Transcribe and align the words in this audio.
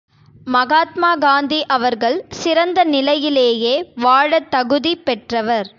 மகாத்மா 0.45 1.15
காந்தி 1.15 1.65
அவர்கள் 1.65 2.17
சிறந்த 2.29 2.83
நிலையிலேயே 2.83 3.75
வாழத் 3.95 4.51
தகுதி 4.51 4.95
பெற்றவர். 4.95 5.69